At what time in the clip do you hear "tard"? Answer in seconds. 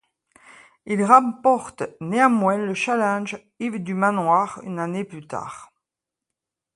5.27-5.71